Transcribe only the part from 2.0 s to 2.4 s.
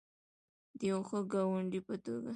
توګه.